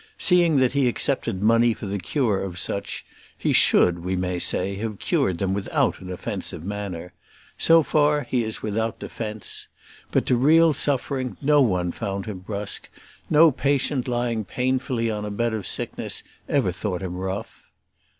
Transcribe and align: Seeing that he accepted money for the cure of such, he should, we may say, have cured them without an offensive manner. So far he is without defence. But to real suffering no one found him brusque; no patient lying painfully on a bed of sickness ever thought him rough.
Seeing 0.17 0.57
that 0.57 0.73
he 0.73 0.87
accepted 0.87 1.43
money 1.43 1.75
for 1.75 1.85
the 1.85 1.99
cure 1.99 2.41
of 2.41 2.57
such, 2.57 3.05
he 3.37 3.53
should, 3.53 3.99
we 3.99 4.15
may 4.15 4.39
say, 4.39 4.73
have 4.77 4.97
cured 4.97 5.37
them 5.37 5.53
without 5.53 6.01
an 6.01 6.11
offensive 6.11 6.63
manner. 6.65 7.13
So 7.55 7.83
far 7.83 8.23
he 8.23 8.41
is 8.43 8.63
without 8.63 8.97
defence. 8.97 9.67
But 10.09 10.25
to 10.25 10.35
real 10.37 10.73
suffering 10.73 11.37
no 11.39 11.61
one 11.61 11.91
found 11.91 12.25
him 12.25 12.39
brusque; 12.39 12.89
no 13.29 13.51
patient 13.51 14.07
lying 14.07 14.43
painfully 14.43 15.11
on 15.11 15.23
a 15.23 15.29
bed 15.29 15.53
of 15.53 15.67
sickness 15.67 16.23
ever 16.49 16.71
thought 16.71 17.03
him 17.03 17.15
rough. 17.15 17.69